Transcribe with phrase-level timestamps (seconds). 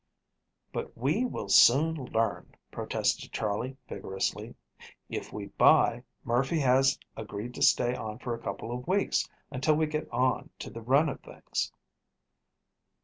[0.73, 4.55] "But we will soon learn," protested Charley vigorously.
[5.09, 9.75] "If we buy, Murphy has agreed to stay on for a couple of weeks until
[9.75, 11.71] we get on to the run of things."